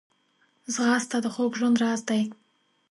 ځغاسته 0.73 1.17
د 1.23 1.27
خوږ 1.33 1.51
ژوند 1.59 1.77
راز 1.83 2.01
دی 2.09 2.21